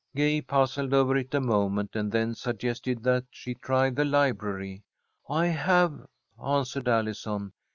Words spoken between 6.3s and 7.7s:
answered Allison.